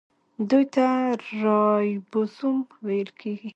دوی 0.49 0.65
ته 0.73 0.85
رایبوزوم 1.43 2.57
ویل 2.85 3.09
کیږي. 3.19 3.49